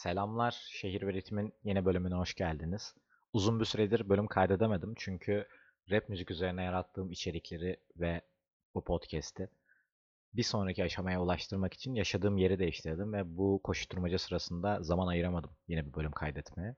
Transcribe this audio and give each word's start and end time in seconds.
Selamlar, 0.00 0.64
Şehir 0.68 1.02
ve 1.06 1.12
Ritm'in 1.12 1.52
yeni 1.64 1.84
bölümüne 1.84 2.14
hoş 2.14 2.34
geldiniz. 2.34 2.94
Uzun 3.32 3.60
bir 3.60 3.64
süredir 3.64 4.08
bölüm 4.08 4.26
kaydedemedim 4.26 4.94
çünkü 4.96 5.46
rap 5.90 6.08
müzik 6.08 6.30
üzerine 6.30 6.62
yarattığım 6.62 7.10
içerikleri 7.10 7.76
ve 7.96 8.22
bu 8.74 8.84
podcast'i 8.84 9.48
bir 10.32 10.42
sonraki 10.42 10.84
aşamaya 10.84 11.22
ulaştırmak 11.22 11.74
için 11.74 11.94
yaşadığım 11.94 12.36
yeri 12.36 12.58
değiştirdim 12.58 13.12
ve 13.12 13.36
bu 13.36 13.60
koşturmaca 13.64 14.18
sırasında 14.18 14.82
zaman 14.82 15.06
ayıramadım 15.06 15.50
yeni 15.68 15.86
bir 15.86 15.94
bölüm 15.94 16.12
kaydetmeye. 16.12 16.76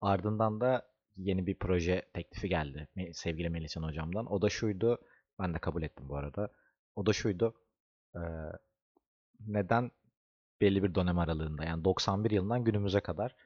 Ardından 0.00 0.60
da 0.60 0.88
yeni 1.16 1.46
bir 1.46 1.58
proje 1.58 2.02
teklifi 2.14 2.48
geldi 2.48 2.88
sevgili 3.12 3.50
Melihcan 3.50 3.82
hocamdan. 3.82 4.32
O 4.32 4.42
da 4.42 4.48
şuydu, 4.48 4.98
ben 5.38 5.54
de 5.54 5.58
kabul 5.58 5.82
ettim 5.82 6.08
bu 6.08 6.16
arada. 6.16 6.52
O 6.96 7.06
da 7.06 7.12
şuydu, 7.12 7.54
neden 9.46 9.90
belli 10.60 10.82
bir 10.82 10.94
dönem 10.94 11.18
aralığında 11.18 11.64
yani 11.64 11.84
91 11.84 12.30
yılından 12.30 12.64
günümüze 12.64 13.00
kadar 13.00 13.36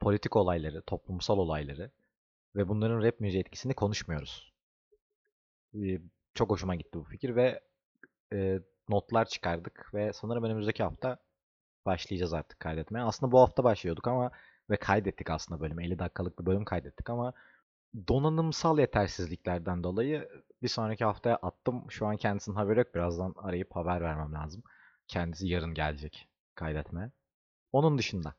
politik 0.00 0.36
olayları, 0.36 0.82
toplumsal 0.82 1.38
olayları 1.38 1.90
ve 2.56 2.68
bunların 2.68 3.02
rap 3.02 3.20
müziği 3.20 3.40
etkisini 3.40 3.74
konuşmuyoruz. 3.74 4.52
Çok 6.34 6.50
hoşuma 6.50 6.74
gitti 6.74 6.98
bu 6.98 7.04
fikir 7.04 7.36
ve 7.36 7.60
e, 8.32 8.60
notlar 8.88 9.24
çıkardık 9.24 9.94
ve 9.94 10.12
sanırım 10.12 10.44
önümüzdeki 10.44 10.82
hafta 10.82 11.18
başlayacağız 11.86 12.32
artık 12.32 12.60
kaydetmeye. 12.60 13.04
Aslında 13.04 13.32
bu 13.32 13.40
hafta 13.40 13.64
başlıyorduk 13.64 14.08
ama 14.08 14.30
ve 14.70 14.76
kaydettik 14.76 15.30
aslında 15.30 15.60
bölüm. 15.60 15.80
50 15.80 15.98
dakikalık 15.98 16.38
bir 16.40 16.46
bölüm 16.46 16.64
kaydettik 16.64 17.10
ama 17.10 17.32
donanımsal 18.08 18.78
yetersizliklerden 18.78 19.82
dolayı 19.84 20.28
bir 20.62 20.68
sonraki 20.68 21.04
haftaya 21.04 21.36
attım. 21.36 21.90
Şu 21.90 22.06
an 22.06 22.16
kendisinin 22.16 22.56
haberi 22.56 22.78
yok. 22.78 22.94
Birazdan 22.94 23.34
arayıp 23.36 23.76
haber 23.76 24.00
vermem 24.00 24.32
lazım. 24.32 24.62
Kendisi 25.08 25.48
yarın 25.48 25.74
gelecek 25.74 26.28
kaydetmeye. 26.54 27.10
Onun 27.72 27.98
dışında 27.98 28.34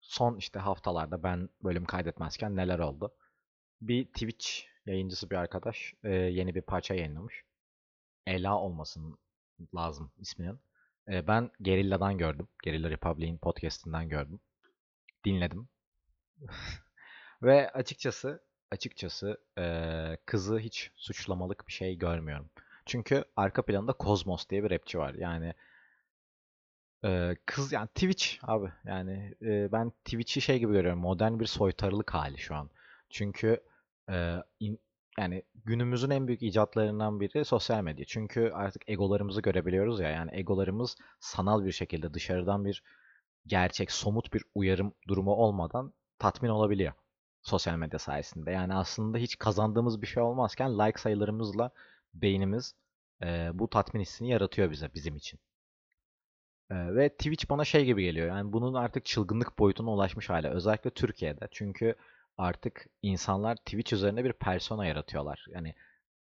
son 0.00 0.36
işte 0.36 0.58
haftalarda 0.58 1.22
ben 1.22 1.48
bölüm 1.64 1.84
kaydetmezken 1.84 2.56
neler 2.56 2.78
oldu? 2.78 3.14
Bir 3.80 4.04
Twitch 4.04 4.48
yayıncısı 4.86 5.30
bir 5.30 5.36
arkadaş 5.36 5.94
e, 6.04 6.10
yeni 6.10 6.54
bir 6.54 6.62
parça 6.62 6.94
yayınlamış. 6.94 7.44
Ela 8.26 8.58
olmasın 8.58 9.18
lazım 9.74 10.12
isminin. 10.18 10.60
E, 11.08 11.26
ben 11.26 11.50
Gerilla'dan 11.62 12.18
gördüm. 12.18 12.48
Gerilla 12.64 12.90
Republic'in 12.90 13.38
podcastinden 13.38 14.08
gördüm. 14.08 14.40
Dinledim. 15.24 15.68
Ve 17.42 17.70
açıkçası 17.70 18.44
açıkçası 18.70 19.40
e, 19.58 20.16
kızı 20.26 20.58
hiç 20.58 20.92
suçlamalık 20.96 21.68
bir 21.68 21.72
şey 21.72 21.98
görmüyorum. 21.98 22.50
Çünkü 22.86 23.24
arka 23.36 23.62
planında 23.64 23.94
Cosmos 24.00 24.48
diye 24.48 24.64
bir 24.64 24.70
rapçi 24.70 24.98
var. 24.98 25.14
Yani 25.14 25.54
ee, 27.04 27.36
kız 27.46 27.72
yani 27.72 27.88
Twitch 27.88 28.38
abi 28.42 28.72
yani 28.84 29.34
e, 29.42 29.72
ben 29.72 29.90
Twitch'i 29.90 30.40
şey 30.40 30.58
gibi 30.58 30.72
görüyorum 30.72 31.00
modern 31.00 31.40
bir 31.40 31.46
soytarılık 31.46 32.14
hali 32.14 32.38
şu 32.38 32.54
an. 32.54 32.70
Çünkü 33.10 33.60
e, 34.10 34.36
in, 34.60 34.78
yani 35.18 35.42
günümüzün 35.64 36.10
en 36.10 36.26
büyük 36.28 36.42
icatlarından 36.42 37.20
biri 37.20 37.44
sosyal 37.44 37.82
medya. 37.82 38.04
Çünkü 38.04 38.50
artık 38.54 38.88
egolarımızı 38.88 39.42
görebiliyoruz 39.42 40.00
ya 40.00 40.10
yani 40.10 40.30
egolarımız 40.34 40.96
sanal 41.20 41.64
bir 41.64 41.72
şekilde 41.72 42.14
dışarıdan 42.14 42.64
bir 42.64 42.82
gerçek 43.46 43.90
somut 43.92 44.32
bir 44.34 44.42
uyarım 44.54 44.94
durumu 45.08 45.32
olmadan 45.32 45.92
tatmin 46.18 46.50
olabiliyor 46.50 46.92
sosyal 47.42 47.76
medya 47.76 47.98
sayesinde. 47.98 48.50
Yani 48.50 48.74
aslında 48.74 49.18
hiç 49.18 49.38
kazandığımız 49.38 50.02
bir 50.02 50.06
şey 50.06 50.22
olmazken 50.22 50.78
like 50.78 51.00
sayılarımızla 51.00 51.70
beynimiz 52.14 52.74
e, 53.22 53.50
bu 53.54 53.70
tatmin 53.70 54.00
hissini 54.00 54.30
yaratıyor 54.30 54.70
bize 54.70 54.94
bizim 54.94 55.16
için. 55.16 55.40
Ee, 56.70 56.94
ve 56.94 57.08
Twitch 57.08 57.50
bana 57.50 57.64
şey 57.64 57.84
gibi 57.84 58.04
geliyor. 58.04 58.28
Yani 58.28 58.52
bunun 58.52 58.74
artık 58.74 59.04
çılgınlık 59.04 59.58
boyutuna 59.58 59.90
ulaşmış 59.90 60.30
hali. 60.30 60.48
Özellikle 60.48 60.90
Türkiye'de. 60.90 61.48
Çünkü 61.50 61.94
artık 62.38 62.86
insanlar 63.02 63.56
Twitch 63.56 63.92
üzerinde 63.92 64.24
bir 64.24 64.32
persona 64.32 64.86
yaratıyorlar. 64.86 65.46
Yani 65.50 65.74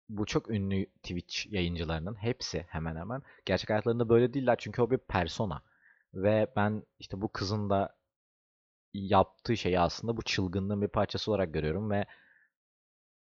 bu 0.09 0.26
çok 0.26 0.50
ünlü 0.52 0.86
Twitch 0.86 1.48
yayıncılarının 1.53 2.16
hepsi 2.16 2.66
hemen 2.70 2.96
hemen 2.96 3.22
gerçek 3.46 3.70
hayatlarında 3.70 4.09
böyle 4.09 4.34
değiller 4.34 4.56
çünkü 4.59 4.82
o 4.82 4.92
bir 4.92 4.98
persona. 4.98 5.64
Ve 6.14 6.48
ben 6.56 6.84
işte 7.00 7.22
bu 7.22 7.32
kızın 7.32 7.70
da 7.70 7.96
yaptığı 8.94 9.58
şeyi 9.58 9.80
aslında 9.80 10.18
bu 10.18 10.22
çılgınlığın 10.24 10.82
bir 10.82 10.88
parçası 10.88 11.32
olarak 11.32 11.53
görüyorum 11.53 11.92
ve 11.92 12.06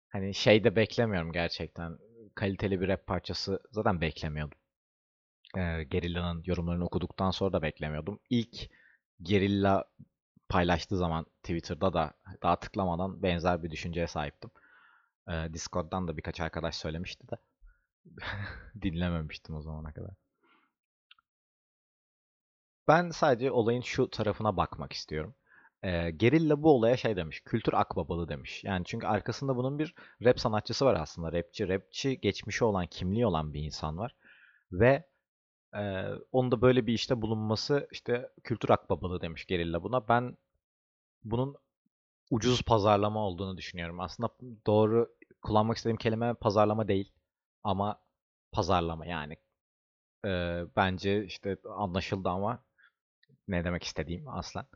hani 0.08 0.34
şey 0.34 0.64
de 0.64 0.76
beklemiyorum 0.76 1.32
gerçekten. 1.32 1.98
Kaliteli 2.34 2.80
bir 2.80 2.88
rap 2.88 3.06
parçası 3.06 3.60
zaten 3.72 4.00
beklemiyordum 4.00 4.59
e, 5.56 5.84
Gerilla'nın 5.84 6.42
yorumlarını 6.46 6.84
okuduktan 6.84 7.30
sonra 7.30 7.52
da 7.52 7.62
beklemiyordum. 7.62 8.20
İlk 8.30 8.70
Gerilla 9.22 9.84
paylaştığı 10.48 10.96
zaman 10.96 11.26
Twitter'da 11.42 11.92
da 11.94 12.14
daha 12.42 12.60
tıklamadan 12.60 13.22
benzer 13.22 13.62
bir 13.62 13.70
düşünceye 13.70 14.06
sahiptim. 14.06 14.50
E, 15.28 15.32
Discord'dan 15.52 16.08
da 16.08 16.16
birkaç 16.16 16.40
arkadaş 16.40 16.74
söylemişti 16.76 17.26
de 17.28 17.36
dinlememiştim 18.82 19.56
o 19.56 19.62
zamana 19.62 19.92
kadar. 19.92 20.10
Ben 22.88 23.10
sadece 23.10 23.50
olayın 23.50 23.80
şu 23.80 24.10
tarafına 24.10 24.56
bakmak 24.56 24.92
istiyorum. 24.92 25.34
E, 25.82 26.10
Gerilla 26.10 26.62
bu 26.62 26.70
olaya 26.72 26.96
şey 26.96 27.16
demiş, 27.16 27.40
kültür 27.44 27.72
akbabalı 27.72 28.28
demiş. 28.28 28.64
Yani 28.64 28.84
çünkü 28.84 29.06
arkasında 29.06 29.56
bunun 29.56 29.78
bir 29.78 29.94
rap 30.24 30.40
sanatçısı 30.40 30.84
var 30.84 30.94
aslında. 30.94 31.32
Rapçi, 31.32 31.68
rapçi 31.68 32.20
geçmişi 32.20 32.64
olan, 32.64 32.86
kimliği 32.86 33.26
olan 33.26 33.54
bir 33.54 33.62
insan 33.62 33.98
var. 33.98 34.14
Ve 34.72 35.09
ee, 35.74 36.04
onun 36.32 36.50
da 36.52 36.62
böyle 36.62 36.86
bir 36.86 36.92
işte 36.92 37.22
bulunması 37.22 37.88
işte 37.90 38.30
kültür 38.44 38.70
akbabalığı 38.70 39.20
demiş 39.20 39.46
Gerilla 39.46 39.82
buna. 39.82 40.08
Ben 40.08 40.36
bunun 41.24 41.56
ucuz 42.30 42.62
pazarlama 42.62 43.20
olduğunu 43.26 43.56
düşünüyorum. 43.56 44.00
Aslında 44.00 44.30
doğru 44.66 45.16
kullanmak 45.42 45.76
istediğim 45.76 45.96
kelime 45.96 46.34
pazarlama 46.34 46.88
değil 46.88 47.12
ama 47.64 48.00
pazarlama 48.52 49.06
yani. 49.06 49.36
Ee, 50.24 50.62
bence 50.76 51.24
işte 51.24 51.56
anlaşıldı 51.76 52.28
ama 52.28 52.64
ne 53.48 53.64
demek 53.64 53.84
istediğim 53.84 54.28
aslen. 54.28 54.66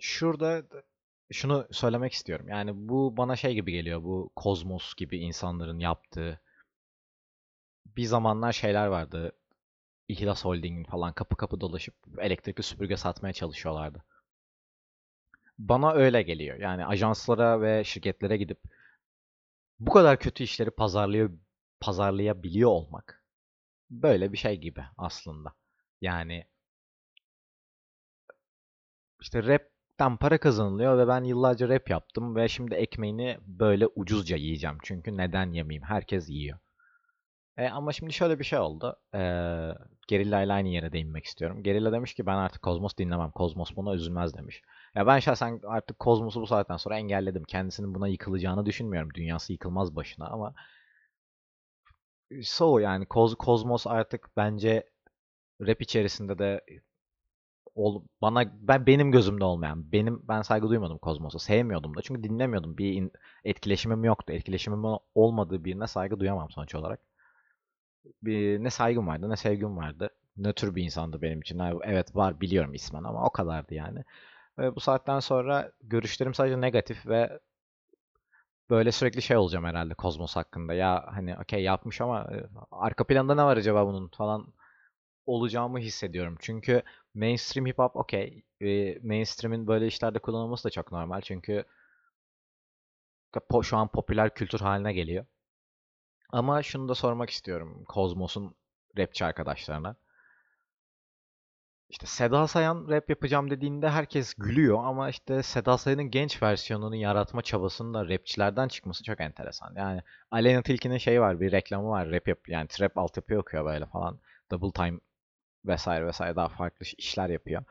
Şurada 0.00 0.62
şunu 1.32 1.68
söylemek 1.70 2.12
istiyorum. 2.12 2.48
Yani 2.48 2.72
bu 2.74 3.16
bana 3.16 3.36
şey 3.36 3.54
gibi 3.54 3.72
geliyor. 3.72 4.02
Bu 4.02 4.30
kozmos 4.36 4.94
gibi 4.94 5.18
insanların 5.18 5.78
yaptığı 5.78 6.40
bir 7.96 8.04
zamanlar 8.04 8.52
şeyler 8.52 8.86
vardı. 8.86 9.32
İhlas 10.12 10.44
Holding'in 10.44 10.84
falan 10.84 11.12
kapı 11.12 11.36
kapı 11.36 11.60
dolaşıp 11.60 11.94
elektrikli 12.18 12.62
süpürge 12.62 12.96
satmaya 12.96 13.32
çalışıyorlardı. 13.32 14.04
Bana 15.58 15.92
öyle 15.92 16.22
geliyor. 16.22 16.58
Yani 16.58 16.86
ajanslara 16.86 17.60
ve 17.60 17.84
şirketlere 17.84 18.36
gidip 18.36 18.58
bu 19.80 19.92
kadar 19.92 20.18
kötü 20.18 20.44
işleri 20.44 20.70
pazarlıyor, 20.70 21.30
pazarlayabiliyor 21.80 22.70
olmak 22.70 23.24
böyle 23.90 24.32
bir 24.32 24.38
şey 24.38 24.56
gibi 24.60 24.84
aslında. 24.98 25.54
Yani 26.00 26.46
işte 29.20 29.42
rapten 29.42 30.16
para 30.16 30.38
kazanılıyor 30.38 30.98
ve 30.98 31.08
ben 31.08 31.24
yıllarca 31.24 31.68
rap 31.68 31.90
yaptım 31.90 32.36
ve 32.36 32.48
şimdi 32.48 32.74
ekmeğini 32.74 33.38
böyle 33.46 33.86
ucuzca 33.86 34.36
yiyeceğim. 34.36 34.78
Çünkü 34.82 35.16
neden 35.16 35.52
yemeyeyim? 35.52 35.84
Herkes 35.84 36.28
yiyor. 36.30 36.58
E, 37.56 37.68
ama 37.68 37.92
şimdi 37.92 38.12
şöyle 38.12 38.38
bir 38.38 38.44
şey 38.44 38.58
oldu. 38.58 38.96
E, 39.14 39.18
Gerilla 40.08 40.42
ile 40.42 40.52
aynı 40.52 40.68
yere 40.68 40.92
değinmek 40.92 41.24
istiyorum. 41.24 41.62
Gerilla 41.62 41.92
demiş 41.92 42.14
ki 42.14 42.26
ben 42.26 42.36
artık 42.36 42.62
Kozmos 42.62 42.96
dinlemem. 42.96 43.30
Kozmos 43.30 43.76
buna 43.76 43.94
üzülmez 43.94 44.34
demiş. 44.34 44.62
Ya 44.94 45.06
ben 45.06 45.18
şahsen 45.18 45.60
artık 45.66 45.98
Kozmos'u 45.98 46.40
bu 46.40 46.46
saatten 46.46 46.76
sonra 46.76 46.98
engelledim. 46.98 47.44
Kendisinin 47.44 47.94
buna 47.94 48.08
yıkılacağını 48.08 48.66
düşünmüyorum. 48.66 49.14
Dünyası 49.14 49.52
yıkılmaz 49.52 49.96
başına 49.96 50.26
ama 50.28 50.54
so 52.42 52.78
yani 52.78 53.06
Koz, 53.06 53.34
Kozmos 53.34 53.86
artık 53.86 54.30
bence 54.36 54.90
rap 55.60 55.82
içerisinde 55.82 56.38
de 56.38 56.60
ol, 57.74 58.02
bana 58.22 58.52
ben 58.60 58.86
benim 58.86 59.12
gözümde 59.12 59.44
olmayan 59.44 59.92
benim 59.92 60.22
ben 60.28 60.42
saygı 60.42 60.68
duymadım 60.68 60.98
Kozmos'a 60.98 61.38
sevmiyordum 61.38 61.96
da 61.96 62.02
çünkü 62.02 62.24
dinlemiyordum 62.24 62.78
bir 62.78 63.10
etkileşimim 63.44 64.04
yoktu 64.04 64.32
etkileşimim 64.32 64.84
olmadığı 65.14 65.64
birine 65.64 65.86
saygı 65.86 66.20
duyamam 66.20 66.50
sonuç 66.50 66.74
olarak 66.74 67.00
bir, 68.22 68.64
ne 68.64 68.70
saygım 68.70 69.06
vardı 69.06 69.30
ne 69.30 69.36
sevgim 69.36 69.76
vardı. 69.76 70.10
Nötr 70.36 70.74
bir 70.74 70.84
insandı 70.84 71.22
benim 71.22 71.40
için. 71.40 71.58
Evet 71.84 72.16
var 72.16 72.40
biliyorum 72.40 72.74
ismen 72.74 73.04
ama 73.04 73.26
o 73.26 73.30
kadardı 73.30 73.74
yani. 73.74 74.04
Ve 74.58 74.76
bu 74.76 74.80
saatten 74.80 75.20
sonra 75.20 75.72
görüşlerim 75.82 76.34
sadece 76.34 76.60
negatif 76.60 77.06
ve 77.06 77.40
böyle 78.70 78.92
sürekli 78.92 79.22
şey 79.22 79.36
olacağım 79.36 79.64
herhalde 79.64 79.94
Kozmos 79.94 80.36
hakkında. 80.36 80.74
Ya 80.74 81.04
hani 81.14 81.36
okey 81.38 81.62
yapmış 81.62 82.00
ama 82.00 82.20
e, 82.32 82.44
arka 82.70 83.04
planda 83.06 83.34
ne 83.34 83.44
var 83.44 83.56
acaba 83.56 83.86
bunun 83.86 84.08
falan 84.08 84.52
olacağımı 85.26 85.78
hissediyorum. 85.78 86.36
Çünkü 86.40 86.82
mainstream 87.14 87.66
hip 87.66 87.78
hop 87.78 87.96
okey. 87.96 88.44
E, 88.62 88.98
mainstream'in 89.02 89.66
böyle 89.66 89.86
işlerde 89.86 90.18
kullanılması 90.18 90.64
da 90.64 90.70
çok 90.70 90.92
normal. 90.92 91.20
Çünkü 91.20 91.64
şu 93.62 93.76
an 93.76 93.88
popüler 93.88 94.34
kültür 94.34 94.60
haline 94.60 94.92
geliyor. 94.92 95.26
Ama 96.32 96.62
şunu 96.62 96.88
da 96.88 96.94
sormak 96.94 97.30
istiyorum 97.30 97.84
Kozmos'un 97.88 98.54
rapçi 98.98 99.24
arkadaşlarına. 99.24 99.96
işte 101.88 102.06
Seda 102.06 102.48
Sayan 102.48 102.86
rap 102.88 103.10
yapacağım 103.10 103.50
dediğinde 103.50 103.90
herkes 103.90 104.34
gülüyor 104.34 104.84
ama 104.84 105.08
işte 105.10 105.42
Seda 105.42 105.78
Sayan'ın 105.78 106.10
genç 106.10 106.42
versiyonunu 106.42 106.96
yaratma 106.96 107.42
çabasının 107.42 107.94
da 107.94 108.08
rapçilerden 108.08 108.68
çıkması 108.68 109.04
çok 109.04 109.20
enteresan. 109.20 109.74
Yani 109.76 110.02
Aleyna 110.30 110.62
Tilki'nin 110.62 110.98
şeyi 110.98 111.20
var, 111.20 111.40
bir 111.40 111.52
reklamı 111.52 111.88
var. 111.88 112.10
Rap 112.10 112.28
yap 112.28 112.48
yani 112.48 112.68
trap 112.68 112.98
altyapı 112.98 113.38
okuyor 113.38 113.64
böyle 113.64 113.86
falan. 113.86 114.20
Double 114.50 114.72
Time 114.72 115.00
vesaire 115.66 116.06
vesaire 116.06 116.36
daha 116.36 116.48
farklı 116.48 116.86
işler 116.98 117.28
yapıyor. 117.30 117.64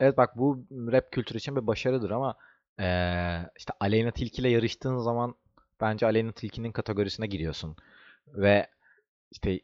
Evet 0.00 0.16
bak 0.16 0.38
bu 0.38 0.66
rap 0.70 1.12
kültürü 1.12 1.38
için 1.38 1.56
bir 1.56 1.66
başarıdır 1.66 2.10
ama 2.10 2.36
ee, 2.80 3.38
işte 3.58 3.72
Aleyna 3.80 4.10
Tilki 4.10 4.42
ile 4.42 4.48
yarıştığın 4.48 4.98
zaman 4.98 5.34
bence 5.80 6.06
Aleyna 6.06 6.32
Tilki'nin 6.32 6.72
kategorisine 6.72 7.26
giriyorsun. 7.26 7.76
Ve 8.26 8.66
işte 9.30 9.60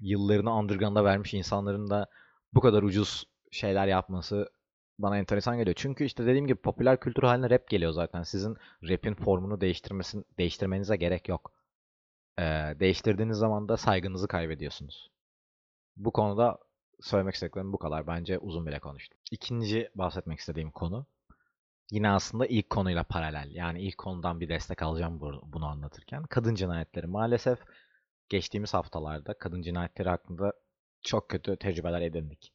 yıllarını 0.00 0.56
underground'a 0.56 1.04
vermiş 1.04 1.34
insanların 1.34 1.90
da 1.90 2.06
bu 2.54 2.60
kadar 2.60 2.82
ucuz 2.82 3.24
şeyler 3.50 3.86
yapması 3.86 4.50
bana 4.98 5.18
enteresan 5.18 5.58
geliyor. 5.58 5.76
Çünkü 5.78 6.04
işte 6.04 6.26
dediğim 6.26 6.46
gibi 6.46 6.60
popüler 6.60 7.00
kültür 7.00 7.22
haline 7.22 7.50
rap 7.50 7.68
geliyor 7.68 7.92
zaten. 7.92 8.22
Sizin 8.22 8.56
rap'in 8.82 9.14
formunu 9.14 9.60
değiştirmesin, 9.60 10.24
değiştirmenize 10.38 10.96
gerek 10.96 11.28
yok. 11.28 11.52
Ee, 12.38 12.42
değiştirdiğiniz 12.80 13.36
zaman 13.36 13.68
da 13.68 13.76
saygınızı 13.76 14.28
kaybediyorsunuz. 14.28 15.10
Bu 15.96 16.12
konuda 16.12 16.58
söylemek 17.00 17.34
istediklerim 17.34 17.72
bu 17.72 17.78
kadar. 17.78 18.06
Bence 18.06 18.38
uzun 18.38 18.66
bile 18.66 18.78
konuştum. 18.78 19.18
İkinci 19.30 19.90
bahsetmek 19.94 20.38
istediğim 20.38 20.70
konu 20.70 21.06
yine 21.90 22.10
aslında 22.10 22.46
ilk 22.46 22.70
konuyla 22.70 23.04
paralel. 23.04 23.50
Yani 23.54 23.82
ilk 23.82 23.98
konudan 23.98 24.40
bir 24.40 24.48
destek 24.48 24.82
alacağım 24.82 25.20
bunu 25.44 25.66
anlatırken. 25.66 26.22
Kadın 26.22 26.54
cinayetleri. 26.54 27.06
Maalesef 27.06 27.58
geçtiğimiz 28.28 28.74
haftalarda 28.74 29.38
kadın 29.38 29.62
cinayetleri 29.62 30.08
hakkında 30.08 30.52
çok 31.02 31.28
kötü 31.30 31.56
tecrübeler 31.56 32.00
edindik. 32.00 32.52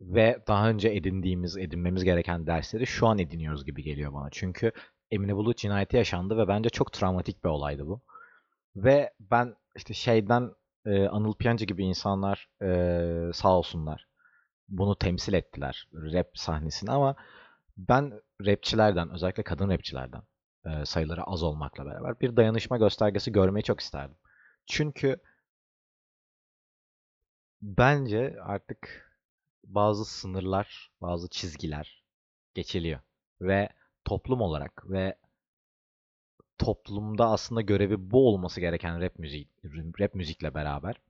Ve 0.00 0.42
daha 0.48 0.68
önce 0.68 0.88
edindiğimiz, 0.88 1.56
edinmemiz 1.56 2.04
gereken 2.04 2.46
dersleri 2.46 2.86
şu 2.86 3.06
an 3.06 3.18
ediniyoruz 3.18 3.64
gibi 3.64 3.82
geliyor 3.82 4.12
bana. 4.12 4.28
Çünkü 4.30 4.72
Emine 5.10 5.36
Bulut 5.36 5.56
cinayeti 5.56 5.96
yaşandı 5.96 6.38
ve 6.38 6.48
bence 6.48 6.68
çok 6.68 6.92
travmatik 6.92 7.44
bir 7.44 7.48
olaydı 7.48 7.86
bu. 7.86 8.00
Ve 8.76 9.12
ben 9.20 9.54
işte 9.76 9.94
şeyden 9.94 10.52
Anıl 10.86 11.34
Piyancı 11.34 11.64
gibi 11.64 11.84
insanlar 11.84 12.48
sağ 13.32 13.58
olsunlar 13.58 14.06
bunu 14.68 14.98
temsil 14.98 15.32
ettiler 15.32 15.88
rap 15.94 16.38
sahnesini 16.38 16.90
ama 16.90 17.16
ben 17.76 18.20
rapçilerden 18.40 19.10
özellikle 19.10 19.42
kadın 19.42 19.70
rapçilerden 19.70 20.22
e, 20.66 20.84
sayıları 20.84 21.22
az 21.24 21.42
olmakla 21.42 21.86
beraber 21.86 22.20
bir 22.20 22.36
dayanışma 22.36 22.78
göstergesi 22.78 23.32
görmeyi 23.32 23.62
çok 23.62 23.80
isterdim. 23.80 24.16
Çünkü 24.66 25.16
bence 27.62 28.36
artık 28.42 29.10
bazı 29.64 30.04
sınırlar, 30.04 30.90
bazı 31.00 31.28
çizgiler 31.30 32.04
geçiliyor 32.54 33.00
ve 33.40 33.68
toplum 34.04 34.40
olarak 34.40 34.90
ve 34.90 35.18
toplumda 36.58 37.30
aslında 37.30 37.60
görevi 37.60 38.10
bu 38.10 38.28
olması 38.28 38.60
gereken 38.60 39.00
rap 39.00 39.18
müzik 39.18 39.48
rap 40.00 40.14
müzikle 40.14 40.54
beraber 40.54 41.00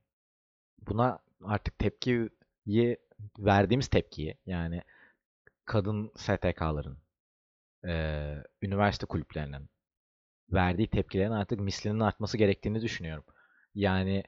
buna 0.87 1.19
artık 1.43 1.79
tepkiyi 1.79 2.29
verdiğimiz 3.39 3.87
tepkiyi 3.87 4.37
yani 4.45 4.81
kadın 5.65 6.11
STK'ların 6.15 6.97
e, 7.87 7.93
üniversite 8.61 9.05
kulüplerinin 9.05 9.69
verdiği 10.53 10.87
tepkilerin 10.87 11.31
artık 11.31 11.59
mislinin 11.59 11.99
artması 11.99 12.37
gerektiğini 12.37 12.81
düşünüyorum. 12.81 13.23
Yani 13.75 14.23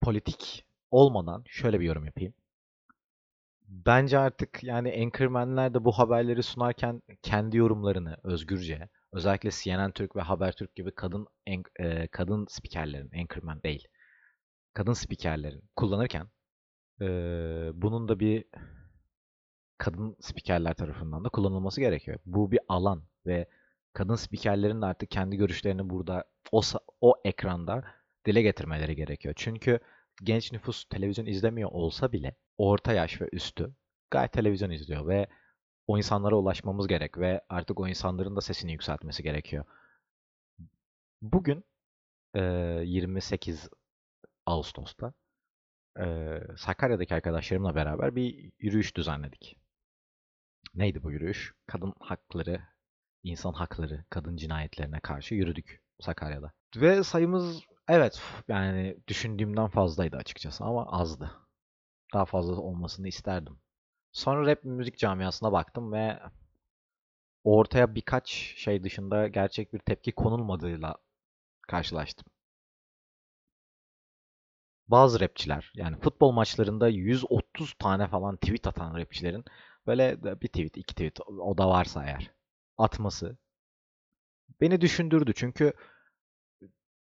politik 0.00 0.66
olmadan 0.90 1.44
şöyle 1.48 1.80
bir 1.80 1.86
yorum 1.86 2.04
yapayım. 2.06 2.34
Bence 3.68 4.18
artık 4.18 4.64
yani 4.64 5.02
Anchorman'ler 5.04 5.74
de 5.74 5.84
bu 5.84 5.92
haberleri 5.92 6.42
sunarken 6.42 7.02
kendi 7.22 7.56
yorumlarını 7.56 8.16
özgürce 8.22 8.88
özellikle 9.12 9.50
CNN 9.50 9.90
Türk 9.92 10.16
ve 10.16 10.20
Habertürk 10.20 10.74
gibi 10.74 10.90
kadın 10.90 11.28
e, 11.80 12.06
kadın 12.08 12.46
spikerlerin 12.46 13.10
Anchorman 13.20 13.62
değil 13.62 13.88
kadın 14.74 14.92
spikerlerin 14.92 15.62
kullanırken 15.76 16.28
e, 17.00 17.06
bunun 17.74 18.08
da 18.08 18.20
bir 18.20 18.44
kadın 19.78 20.16
spikerler 20.20 20.74
tarafından 20.74 21.24
da 21.24 21.28
kullanılması 21.28 21.80
gerekiyor. 21.80 22.18
Bu 22.26 22.52
bir 22.52 22.60
alan 22.68 23.02
ve 23.26 23.48
kadın 23.92 24.14
spikerlerin 24.14 24.82
de 24.82 24.86
artık 24.86 25.10
kendi 25.10 25.36
görüşlerini 25.36 25.90
burada 25.90 26.24
o, 26.52 26.60
o 27.00 27.14
ekranda 27.24 27.84
dile 28.26 28.42
getirmeleri 28.42 28.96
gerekiyor. 28.96 29.34
Çünkü 29.38 29.80
genç 30.24 30.52
nüfus 30.52 30.84
televizyon 30.84 31.26
izlemiyor 31.26 31.70
olsa 31.72 32.12
bile 32.12 32.36
orta 32.58 32.92
yaş 32.92 33.20
ve 33.20 33.28
üstü 33.32 33.74
gayet 34.10 34.32
televizyon 34.32 34.70
izliyor 34.70 35.06
ve 35.06 35.26
o 35.86 35.98
insanlara 35.98 36.36
ulaşmamız 36.36 36.88
gerek 36.88 37.18
ve 37.18 37.40
artık 37.48 37.80
o 37.80 37.88
insanların 37.88 38.36
da 38.36 38.40
sesini 38.40 38.72
yükseltmesi 38.72 39.22
gerekiyor. 39.22 39.64
Bugün 41.22 41.64
28 42.34 43.68
Ağustos'ta 44.46 45.12
Sakarya'daki 46.56 47.14
arkadaşlarımla 47.14 47.74
beraber 47.74 48.16
bir 48.16 48.52
yürüyüş 48.58 48.96
düzenledik. 48.96 49.56
Neydi 50.74 51.02
bu 51.02 51.12
yürüyüş? 51.12 51.54
Kadın 51.66 51.94
hakları, 52.00 52.62
insan 53.22 53.52
hakları, 53.52 54.04
kadın 54.10 54.36
cinayetlerine 54.36 55.00
karşı 55.00 55.34
yürüdük 55.34 55.82
Sakarya'da. 56.00 56.52
Ve 56.76 57.02
sayımız 57.04 57.60
evet 57.88 58.22
yani 58.48 58.96
düşündüğümden 59.08 59.68
fazlaydı 59.68 60.16
açıkçası 60.16 60.64
ama 60.64 60.86
azdı. 60.86 61.30
Daha 62.14 62.24
fazla 62.24 62.52
olmasını 62.52 63.08
isterdim. 63.08 63.58
Sonra 64.12 64.50
rap 64.50 64.64
müzik 64.64 64.98
camiasına 64.98 65.52
baktım 65.52 65.92
ve 65.92 66.20
ortaya 67.44 67.94
birkaç 67.94 68.28
şey 68.56 68.84
dışında 68.84 69.28
gerçek 69.28 69.72
bir 69.72 69.78
tepki 69.78 70.12
konulmadığıyla 70.12 70.96
karşılaştım 71.68 72.26
bazı 74.88 75.20
rapçiler 75.20 75.72
yani 75.74 75.96
futbol 75.96 76.32
maçlarında 76.32 76.88
130 76.88 77.74
tane 77.78 78.08
falan 78.08 78.36
tweet 78.36 78.66
atan 78.66 78.94
rapçilerin 78.94 79.44
böyle 79.86 80.22
bir 80.22 80.48
tweet, 80.48 80.76
iki 80.76 80.94
tweet 80.94 81.20
o 81.28 81.58
da 81.58 81.68
varsa 81.68 82.04
eğer 82.04 82.30
atması 82.78 83.36
beni 84.60 84.80
düşündürdü. 84.80 85.32
Çünkü 85.36 85.72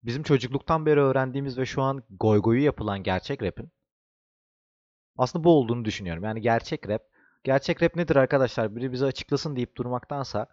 bizim 0.03 0.23
çocukluktan 0.23 0.85
beri 0.85 0.99
öğrendiğimiz 0.99 1.57
ve 1.57 1.65
şu 1.65 1.81
an 1.81 2.03
goy 2.09 2.39
goyu 2.41 2.63
yapılan 2.63 3.03
gerçek 3.03 3.43
rap'in 3.43 3.71
aslında 5.17 5.43
bu 5.43 5.49
olduğunu 5.49 5.85
düşünüyorum. 5.85 6.23
Yani 6.23 6.41
gerçek 6.41 6.89
rap, 6.89 7.01
gerçek 7.43 7.83
rap 7.83 7.95
nedir 7.95 8.15
arkadaşlar? 8.15 8.75
Biri 8.75 8.91
bize 8.91 9.05
açıklasın 9.05 9.55
deyip 9.55 9.75
durmaktansa 9.75 10.47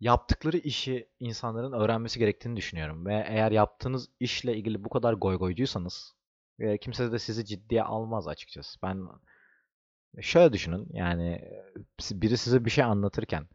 yaptıkları 0.00 0.56
işi 0.56 1.08
insanların 1.20 1.72
öğrenmesi 1.72 2.18
gerektiğini 2.18 2.56
düşünüyorum. 2.56 3.06
Ve 3.06 3.24
eğer 3.28 3.52
yaptığınız 3.52 4.08
işle 4.20 4.56
ilgili 4.56 4.84
bu 4.84 4.88
kadar 4.88 5.12
goygoycuysanız 5.12 6.14
e, 6.58 6.78
kimse 6.78 7.12
de 7.12 7.18
sizi 7.18 7.44
ciddiye 7.44 7.82
almaz 7.82 8.28
açıkçası. 8.28 8.78
Ben 8.82 9.08
şöyle 10.20 10.52
düşünün 10.52 10.88
yani 10.92 11.50
biri 12.12 12.36
size 12.36 12.64
bir 12.64 12.70
şey 12.70 12.84
anlatırken 12.84 13.48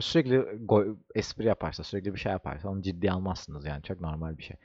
sürekli 0.00 0.38
goy, 0.66 0.96
espri 1.14 1.46
yaparsa, 1.46 1.84
sürekli 1.84 2.14
bir 2.14 2.20
şey 2.20 2.32
yaparsa 2.32 2.68
onu 2.68 2.82
ciddiye 2.82 3.12
almazsınız 3.12 3.66
yani 3.66 3.82
çok 3.82 4.00
normal 4.00 4.38
bir 4.38 4.42
şey. 4.42 4.56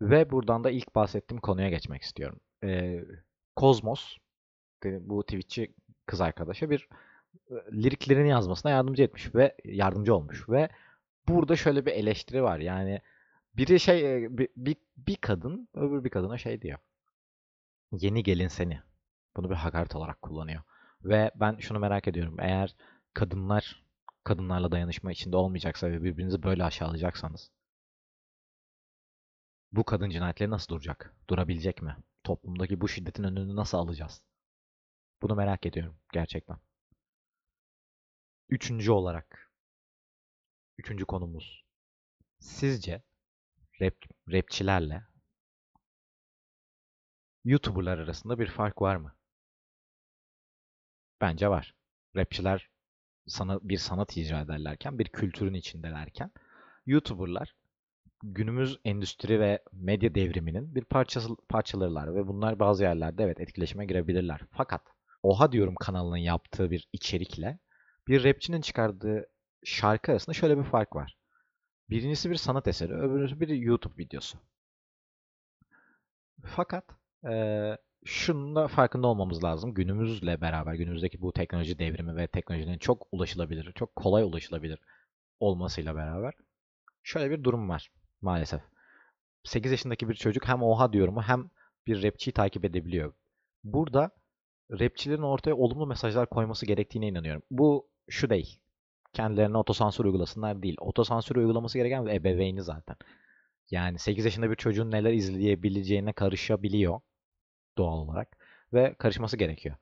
Ve 0.00 0.30
buradan 0.30 0.64
da 0.64 0.70
ilk 0.70 0.94
bahsettiğim 0.94 1.40
konuya 1.40 1.68
geçmek 1.68 2.02
istiyorum. 2.02 2.40
Ee, 2.64 3.04
bu 4.84 5.22
Twitch'çi 5.22 5.74
kız 6.06 6.20
arkadaşa 6.20 6.70
bir 6.70 6.88
liriklerini 7.72 8.28
yazmasına 8.28 8.70
yardımcı 8.70 9.02
etmiş 9.02 9.34
ve 9.34 9.56
yardımcı 9.64 10.14
olmuş 10.14 10.48
ve 10.48 10.68
burada 11.28 11.56
şöyle 11.56 11.86
bir 11.86 11.92
eleştiri 11.92 12.42
var. 12.42 12.58
Yani 12.58 13.00
biri 13.56 13.80
şey 13.80 14.02
bir, 14.38 14.48
bir, 14.56 14.76
bir 14.96 15.16
kadın 15.16 15.68
öbür 15.74 16.04
bir 16.04 16.10
kadına 16.10 16.38
şey 16.38 16.62
diyor. 16.62 16.78
Yeni 17.92 18.22
gelin 18.22 18.48
seni. 18.48 18.80
Bunu 19.36 19.50
bir 19.50 19.54
hakaret 19.54 19.96
olarak 19.96 20.22
kullanıyor. 20.22 20.62
Ve 21.04 21.30
ben 21.34 21.56
şunu 21.58 21.78
merak 21.78 22.08
ediyorum. 22.08 22.36
Eğer 22.40 22.76
kadınlar 23.14 23.84
kadınlarla 24.24 24.72
dayanışma 24.72 25.12
içinde 25.12 25.36
olmayacaksa 25.36 25.90
ve 25.90 26.02
birbirinizi 26.02 26.42
böyle 26.42 26.64
aşağılayacaksanız 26.64 27.50
bu 29.72 29.84
kadın 29.84 30.10
cinayetleri 30.10 30.50
nasıl 30.50 30.68
duracak? 30.68 31.14
Durabilecek 31.30 31.82
mi? 31.82 31.96
Toplumdaki 32.24 32.80
bu 32.80 32.88
şiddetin 32.88 33.24
önünü 33.24 33.56
nasıl 33.56 33.78
alacağız? 33.78 34.22
Bunu 35.22 35.34
merak 35.34 35.66
ediyorum 35.66 35.96
gerçekten. 36.12 36.56
Üçüncü 38.48 38.90
olarak. 38.90 39.52
Üçüncü 40.78 41.04
konumuz. 41.04 41.64
Sizce 42.38 43.02
rap, 43.80 43.94
rapçilerle 44.28 45.02
YouTuber'lar 47.44 47.98
arasında 47.98 48.38
bir 48.38 48.46
fark 48.46 48.82
var 48.82 48.96
mı? 48.96 49.16
Bence 51.20 51.48
var. 51.48 51.74
Rapçiler 52.16 52.70
sana 53.26 53.60
bir 53.62 53.78
sanat 53.78 54.16
icra 54.16 54.40
ederlerken, 54.40 54.98
bir 54.98 55.08
kültürün 55.08 55.54
içindelerken 55.54 56.30
YouTuber'lar 56.86 57.54
günümüz 58.22 58.78
endüstri 58.84 59.40
ve 59.40 59.62
medya 59.72 60.14
devriminin 60.14 60.74
bir 60.74 60.84
parçası, 60.84 61.36
parçalarılar 61.48 62.14
ve 62.14 62.26
bunlar 62.26 62.58
bazı 62.58 62.82
yerlerde 62.82 63.22
evet 63.22 63.40
etkileşime 63.40 63.86
girebilirler. 63.86 64.40
Fakat 64.52 64.82
Oha 65.22 65.52
diyorum 65.52 65.74
kanalının 65.74 66.16
yaptığı 66.16 66.70
bir 66.70 66.88
içerikle 66.92 67.58
bir 68.08 68.24
rapçinin 68.24 68.60
çıkardığı 68.60 69.26
şarkı 69.64 70.12
arasında 70.12 70.34
şöyle 70.34 70.58
bir 70.58 70.64
fark 70.64 70.96
var. 70.96 71.16
Birincisi 71.90 72.30
bir 72.30 72.36
sanat 72.36 72.68
eseri, 72.68 72.94
öbürüncüsü 72.94 73.40
bir 73.40 73.48
YouTube 73.48 73.98
videosu. 73.98 74.38
Fakat 76.44 76.84
e, 77.30 77.32
şunun 78.04 78.56
da 78.56 78.68
farkında 78.68 79.06
olmamız 79.06 79.44
lazım. 79.44 79.74
Günümüzle 79.74 80.40
beraber, 80.40 80.74
günümüzdeki 80.74 81.20
bu 81.20 81.32
teknoloji 81.32 81.78
devrimi 81.78 82.16
ve 82.16 82.26
teknolojinin 82.26 82.78
çok 82.78 83.06
ulaşılabilir, 83.12 83.72
çok 83.72 83.96
kolay 83.96 84.22
ulaşılabilir 84.22 84.80
olmasıyla 85.40 85.94
beraber 85.94 86.34
şöyle 87.06 87.30
bir 87.30 87.44
durum 87.44 87.68
var 87.68 87.90
maalesef. 88.20 88.60
8 89.44 89.72
yaşındaki 89.72 90.08
bir 90.08 90.14
çocuk 90.14 90.48
hem 90.48 90.62
oha 90.62 90.92
diyorumu 90.92 91.22
hem 91.22 91.50
bir 91.86 92.02
rapçiyi 92.02 92.34
takip 92.34 92.64
edebiliyor. 92.64 93.12
Burada 93.64 94.10
rapçilerin 94.70 95.22
ortaya 95.22 95.54
olumlu 95.54 95.86
mesajlar 95.86 96.28
koyması 96.28 96.66
gerektiğine 96.66 97.08
inanıyorum. 97.08 97.42
Bu 97.50 97.88
şu 98.08 98.30
değil. 98.30 98.60
Kendilerine 99.12 99.56
otosansür 99.58 100.04
uygulasınlar 100.04 100.62
değil. 100.62 100.76
Otosansür 100.80 101.36
uygulaması 101.36 101.78
gereken 101.78 102.06
ebeveyni 102.06 102.62
zaten. 102.62 102.96
Yani 103.70 103.98
8 103.98 104.24
yaşında 104.24 104.50
bir 104.50 104.56
çocuğun 104.56 104.90
neler 104.90 105.12
izleyebileceğine 105.12 106.12
karışabiliyor 106.12 107.00
doğal 107.78 107.98
olarak 107.98 108.36
ve 108.72 108.94
karışması 108.98 109.36
gerekiyor. 109.36 109.76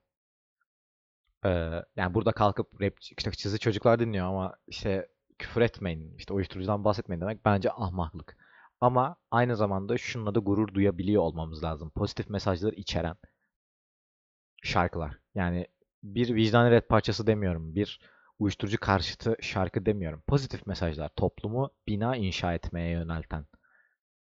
Ee, 1.45 1.83
yani 1.97 2.15
burada 2.15 2.33
kalkıp 2.33 2.81
rap 2.81 3.37
çizi 3.39 3.59
çocuklar 3.59 4.01
dinliyor 4.01 4.27
ama 4.27 4.57
işte 4.67 5.09
küfür 5.39 5.61
etmeyin, 5.61 6.15
işte 6.19 6.35
uyuşturucudan 6.35 6.85
bahsetmeyin 6.85 7.21
demek 7.21 7.45
bence 7.45 7.71
ahmaklık. 7.73 8.37
Ama 8.81 9.17
aynı 9.31 9.57
zamanda 9.57 9.99
şununla 9.99 10.35
da 10.35 10.41
gurur 10.41 10.75
duyabiliyor 10.75 11.23
olmamız 11.23 11.65
lazım. 11.65 11.91
Pozitif 11.91 12.31
mesajları 12.31 12.75
içeren 12.75 13.17
şarkılar. 14.63 15.19
Yani 15.35 15.67
bir 16.03 16.35
vicdan 16.35 16.71
red 16.71 16.83
parçası 16.89 17.27
demiyorum. 17.27 17.75
Bir 17.75 18.01
uyuşturucu 18.39 18.81
karşıtı 18.81 19.37
şarkı 19.41 19.87
demiyorum. 19.87 20.23
Pozitif 20.27 20.67
mesajlar. 20.67 21.09
Toplumu 21.09 21.71
bina 21.87 22.17
inşa 22.17 22.55
etmeye 22.55 22.91
yönelten. 22.91 23.47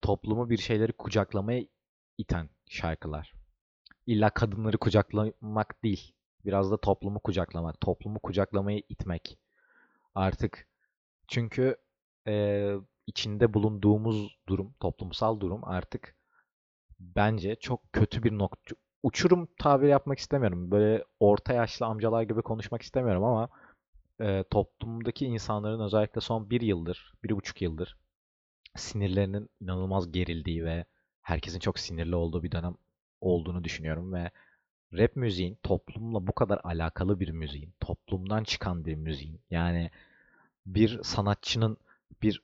Toplumu 0.02 0.50
bir 0.50 0.59
şeyleri 0.59 0.93
kucaklamaya 0.93 1.64
iten 2.19 2.50
şarkılar. 2.69 3.33
İlla 4.07 4.31
kadınları 4.31 4.78
kucaklamak 4.78 5.83
değil. 5.83 6.12
Biraz 6.45 6.71
da 6.71 6.81
toplumu 6.81 7.21
kucaklamak. 7.21 7.81
Toplumu 7.81 8.19
kucaklamaya 8.19 8.83
itmek. 8.88 9.38
Artık 10.14 10.69
çünkü 11.28 11.76
e, 12.26 12.73
içinde 13.07 13.55
bulunduğumuz 13.55 14.37
durum, 14.49 14.75
toplumsal 14.81 15.40
durum 15.40 15.61
artık 15.64 16.17
bence 17.00 17.57
çok 17.57 17.93
kötü 17.93 18.23
bir 18.23 18.38
nokta. 18.38 18.76
Uçurum 19.02 19.49
tabiri 19.59 19.90
yapmak 19.90 20.19
istemiyorum. 20.19 20.71
Böyle 20.71 21.05
orta 21.21 21.52
yaşlı 21.52 21.87
amcalar 21.87 22.23
gibi 22.23 22.43
konuşmak 22.43 22.83
istemiyorum 22.83 23.25
ama 23.25 23.49
e, 24.21 24.45
toplumdaki 24.51 25.27
insanların 25.27 25.81
özellikle 25.81 26.21
son 26.21 26.51
bir 26.51 26.61
yıldır, 26.61 27.13
bir 27.25 27.31
buçuk 27.31 27.63
yıldır 27.63 27.97
sinirlerinin 28.77 29.51
inanılmaz 29.61 30.13
gerildiği 30.13 30.65
ve 30.65 30.85
herkesin 31.23 31.59
çok 31.59 31.79
sinirli 31.79 32.15
olduğu 32.15 32.43
bir 32.43 32.53
dönem 32.53 32.75
olduğunu 33.21 33.65
düşünüyorum 33.65 34.13
ve 34.13 34.31
rap 34.93 35.17
müziğin 35.17 35.59
toplumla 35.63 36.27
bu 36.27 36.33
kadar 36.33 36.61
alakalı 36.65 37.21
bir 37.21 37.29
müziğin, 37.29 37.75
toplumdan 37.81 38.45
çıkan 38.45 38.85
bir 38.85 38.95
müziğin 38.95 39.41
yani 39.51 39.91
bir 40.67 41.03
sanatçının 41.03 41.77
bir 42.23 42.43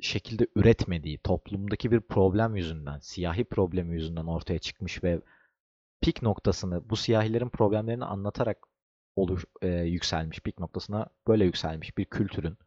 şekilde 0.00 0.46
üretmediği, 0.56 1.18
toplumdaki 1.18 1.90
bir 1.90 2.00
problem 2.00 2.56
yüzünden, 2.56 2.98
siyahi 2.98 3.44
problemi 3.44 3.94
yüzünden 3.94 4.26
ortaya 4.26 4.58
çıkmış 4.58 5.04
ve 5.04 5.20
pik 6.00 6.22
noktasını, 6.22 6.90
bu 6.90 6.96
siyahilerin 6.96 7.48
problemlerini 7.48 8.04
anlatarak 8.04 8.58
olur, 9.16 9.42
e, 9.62 9.68
yükselmiş, 9.68 10.40
pik 10.40 10.58
noktasına 10.58 11.06
böyle 11.28 11.44
yükselmiş 11.44 11.98
bir 11.98 12.04
kültürün 12.04 12.58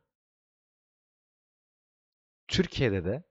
Türkiye'de 2.47 3.05
de 3.05 3.23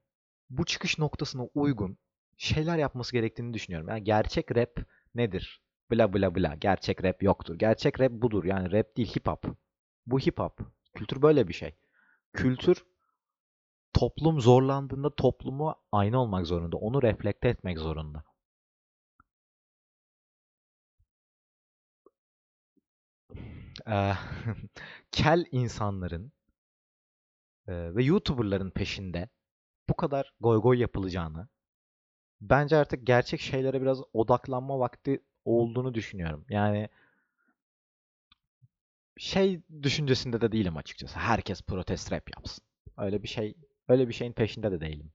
bu 0.50 0.64
çıkış 0.64 0.98
noktasına 0.98 1.44
uygun 1.54 1.98
şeyler 2.36 2.78
yapması 2.78 3.12
gerektiğini 3.12 3.54
düşünüyorum. 3.54 3.88
Yani 3.88 4.04
gerçek 4.04 4.56
rap 4.56 4.80
nedir? 5.14 5.62
Bla 5.90 6.12
bla 6.12 6.34
bla. 6.34 6.54
Gerçek 6.54 7.04
rap 7.04 7.22
yoktur. 7.22 7.54
Gerçek 7.58 8.00
rap 8.00 8.12
budur. 8.12 8.44
Yani 8.44 8.72
rap 8.72 8.96
değil 8.96 9.16
hip 9.16 9.26
hop. 9.28 9.56
Bu 10.06 10.18
hip 10.18 10.38
hop. 10.38 10.60
Kültür 10.94 11.22
böyle 11.22 11.48
bir 11.48 11.52
şey. 11.52 11.74
Kültür 12.32 12.84
toplum 13.92 14.40
zorlandığında 14.40 15.14
toplumu 15.14 15.74
aynı 15.92 16.20
olmak 16.20 16.46
zorunda. 16.46 16.76
Onu 16.76 17.02
reflekte 17.02 17.48
etmek 17.48 17.78
zorunda. 17.78 18.24
Kel 25.12 25.44
insanların 25.52 26.32
ve 27.68 28.04
YouTuber'ların 28.04 28.70
peşinde 28.70 29.28
bu 29.88 29.96
kadar 29.96 30.32
goy 30.40 30.60
goy 30.60 30.78
yapılacağını 30.78 31.48
bence 32.40 32.76
artık 32.76 33.06
gerçek 33.06 33.40
şeylere 33.40 33.82
biraz 33.82 34.00
odaklanma 34.12 34.78
vakti 34.78 35.22
olduğunu 35.44 35.94
düşünüyorum. 35.94 36.44
Yani 36.48 36.88
şey 39.16 39.62
düşüncesinde 39.82 40.40
de 40.40 40.52
değilim 40.52 40.76
açıkçası. 40.76 41.18
Herkes 41.18 41.62
protest 41.62 42.12
rap 42.12 42.30
yapsın. 42.36 42.64
Öyle 42.98 43.22
bir 43.22 43.28
şey, 43.28 43.54
öyle 43.88 44.08
bir 44.08 44.14
şeyin 44.14 44.32
peşinde 44.32 44.72
de 44.72 44.80
değilim. 44.80 45.12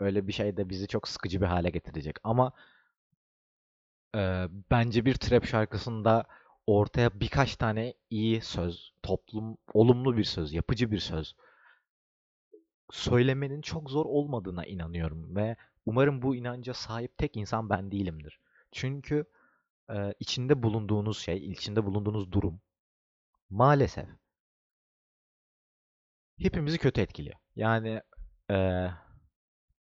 Öyle 0.00 0.26
bir 0.26 0.32
şey 0.32 0.56
de 0.56 0.68
bizi 0.68 0.88
çok 0.88 1.08
sıkıcı 1.08 1.40
bir 1.40 1.46
hale 1.46 1.70
getirecek. 1.70 2.16
Ama 2.24 2.52
e, 4.14 4.48
bence 4.70 5.04
bir 5.04 5.14
trap 5.14 5.46
şarkısında 5.46 6.24
ortaya 6.72 7.20
birkaç 7.20 7.56
tane 7.56 7.94
iyi 8.10 8.40
söz, 8.40 8.92
toplum 9.02 9.56
olumlu 9.74 10.16
bir 10.16 10.24
söz, 10.24 10.52
yapıcı 10.52 10.90
bir 10.90 10.98
söz 10.98 11.34
söylemenin 12.90 13.60
çok 13.60 13.90
zor 13.90 14.06
olmadığına 14.06 14.64
inanıyorum 14.66 15.36
ve 15.36 15.56
umarım 15.86 16.22
bu 16.22 16.36
inanca 16.36 16.74
sahip 16.74 17.18
tek 17.18 17.36
insan 17.36 17.70
ben 17.70 17.90
değilimdir. 17.90 18.40
Çünkü 18.72 19.24
e, 19.90 20.14
içinde 20.20 20.62
bulunduğunuz 20.62 21.18
şey, 21.18 21.50
içinde 21.50 21.84
bulunduğunuz 21.86 22.32
durum 22.32 22.60
maalesef 23.50 24.08
hepimizi 26.38 26.78
kötü 26.78 27.00
etkiliyor. 27.00 27.36
Yani 27.56 28.02
e, 28.50 28.88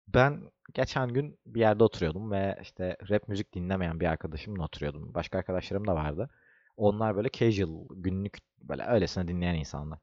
ben 0.09 0.51
geçen 0.75 1.09
gün 1.09 1.39
bir 1.47 1.61
yerde 1.61 1.85
oturuyordum 1.85 2.31
ve 2.31 2.59
işte 2.63 2.97
rap 3.11 3.29
müzik 3.29 3.55
dinlemeyen 3.55 4.01
bir 4.01 4.07
arkadaşımla 4.07 4.65
oturuyordum. 4.65 5.15
Başka 5.15 5.39
arkadaşlarım 5.39 5.87
da 5.87 5.95
vardı. 5.95 6.31
Onlar 6.77 7.17
böyle 7.17 7.29
casual, 7.33 7.87
günlük 7.91 8.39
böyle 8.63 8.85
öylesine 8.87 9.29
dinleyen 9.29 9.55
insanlar. 9.55 9.99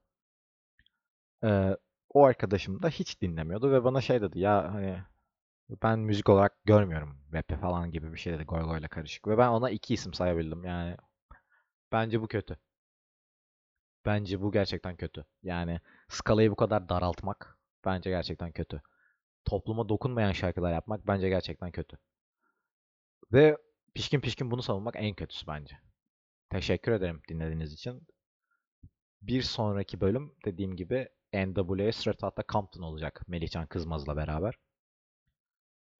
Ee, 1.43 1.77
o 2.09 2.23
arkadaşım 2.25 2.81
da 2.83 2.89
hiç 2.89 3.21
dinlemiyordu 3.21 3.71
ve 3.71 3.83
bana 3.83 4.01
şey 4.01 4.21
dedi 4.21 4.39
ya 4.39 4.73
hani 4.73 5.03
ben 5.83 5.99
müzik 5.99 6.29
olarak 6.29 6.65
görmüyorum 6.65 7.17
rap'i 7.33 7.55
falan 7.57 7.91
gibi 7.91 8.13
bir 8.13 8.17
şey 8.19 8.33
dedi 8.33 8.43
Gorgo'yla 8.43 8.87
karışık. 8.87 9.27
Ve 9.27 9.37
ben 9.37 9.49
ona 9.49 9.69
iki 9.69 9.93
isim 9.93 10.13
sayabildim 10.13 10.65
yani. 10.65 10.97
Bence 11.91 12.21
bu 12.21 12.27
kötü. 12.27 12.57
Bence 14.05 14.41
bu 14.41 14.51
gerçekten 14.51 14.95
kötü. 14.95 15.25
Yani 15.43 15.79
skalayı 16.09 16.51
bu 16.51 16.55
kadar 16.55 16.89
daraltmak 16.89 17.57
bence 17.85 18.09
gerçekten 18.09 18.51
kötü. 18.51 18.81
Topluma 19.45 19.89
dokunmayan 19.89 20.31
şarkılar 20.31 20.73
yapmak 20.73 21.07
bence 21.07 21.29
gerçekten 21.29 21.71
kötü. 21.71 21.97
Ve 23.33 23.57
pişkin 23.93 24.21
pişkin 24.21 24.51
bunu 24.51 24.61
savunmak 24.63 24.95
en 24.97 25.15
kötüsü 25.15 25.47
bence. 25.47 25.77
Teşekkür 26.53 26.91
ederim 26.91 27.21
dinlediğiniz 27.29 27.73
için. 27.73 28.07
Bir 29.21 29.41
sonraki 29.41 30.01
bölüm 30.01 30.35
dediğim 30.45 30.75
gibi 30.75 31.09
NWA 31.33 31.91
Straight 31.91 32.23
Outta 32.23 32.43
Compton 32.51 32.81
olacak 32.81 33.23
Melihcan 33.27 33.67
Kızmaz'la 33.67 34.15
beraber. 34.17 34.55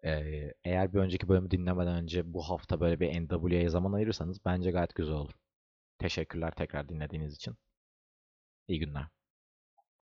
Ee, 0.05 0.53
eğer 0.63 0.93
bir 0.93 0.99
önceki 0.99 1.27
bölümü 1.29 1.51
dinlemeden 1.51 1.95
önce 1.95 2.33
bu 2.33 2.41
hafta 2.49 2.79
böyle 2.79 2.99
bir 2.99 3.21
NWA'ya 3.21 3.69
zaman 3.69 3.93
ayırırsanız 3.93 4.45
bence 4.45 4.71
gayet 4.71 4.95
güzel 4.95 5.15
olur. 5.15 5.33
Teşekkürler 5.99 6.51
tekrar 6.55 6.89
dinlediğiniz 6.89 7.35
için. 7.35 7.55
İyi 8.67 8.79
günler. 8.79 9.07